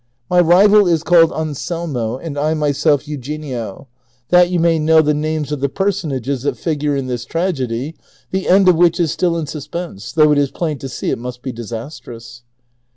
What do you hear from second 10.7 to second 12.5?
to see it must be disastrous.